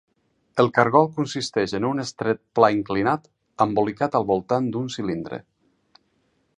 El 0.61 0.69
cargol 0.77 1.09
consisteix 1.17 1.75
en 1.79 1.85
un 1.91 2.03
estret 2.05 2.41
pla 2.61 2.71
inclinat 2.79 3.29
embolicat 3.67 4.19
al 4.21 4.27
voltant 4.33 4.73
d'un 4.75 4.91
cilindre. 4.97 5.45